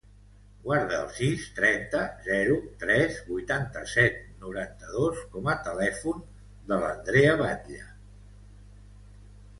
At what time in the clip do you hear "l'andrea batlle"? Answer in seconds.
6.85-7.87